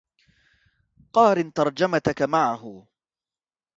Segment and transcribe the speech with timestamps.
[1.13, 2.87] قارن ترجمتك معهُ